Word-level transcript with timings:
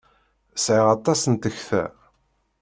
Sɛiɣ 0.63 0.87
aṭas 0.95 1.21
n 1.27 1.33
tekta. 1.41 1.83